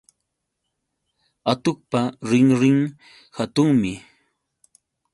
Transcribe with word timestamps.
Atuqpa 1.51 2.01
rinrin 2.29 2.79
hatunmi 3.37 3.93